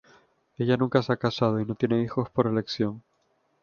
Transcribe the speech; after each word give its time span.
Ella 0.57 0.77
nunca 0.77 1.03
se 1.03 1.13
ha 1.13 1.17
casado 1.17 1.59
y 1.61 1.65
no 1.67 1.75
tiene 1.75 2.01
hijos 2.01 2.27
por 2.31 2.47
elección. 2.47 3.03